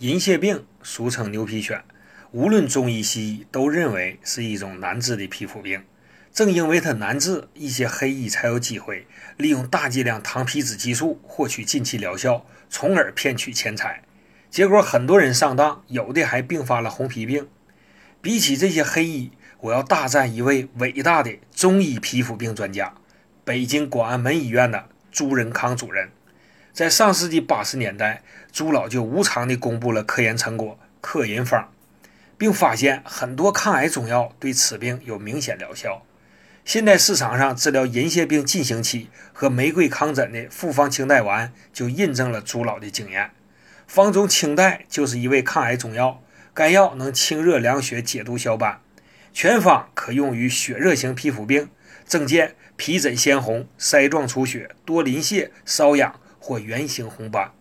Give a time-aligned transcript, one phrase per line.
[0.00, 1.82] 银屑病俗称牛皮癣，
[2.32, 5.84] 无论中医西医都认为是一种难治的皮肤病。
[6.32, 14.02] 正因为它难治，一些黑医才有机会利用大剂量糖皮质激素获取近期疗效，从而骗取钱财。
[14.48, 17.46] 结果很多人上当，有的还并发了红皮病。
[18.22, 22.94] 比起这些黑医，我要大赞一位伟大的中医皮肤病专家——
[23.44, 26.08] 北京广安门医院的朱仁康主任。
[26.72, 31.72] 在上世纪八十年代，朱老就无偿地公布了科研成果“克银方”，
[32.38, 36.02] 并发现很多抗癌中药对此病有明显疗效。
[36.64, 43.30] 现在市场上治疗银屑病进行期和玫瑰糠疹的复方清代丸就印证了朱老的经验。
[43.86, 46.22] 方中清代就是一味抗癌中药，
[46.54, 48.80] 该药能清热凉血、解毒消斑，
[49.32, 51.68] 全方可用于血热型皮肤病，
[52.06, 56.20] 症见皮疹鲜红、腮状出血、多鳞屑、瘙痒。
[56.40, 57.59] 或圆形红斑。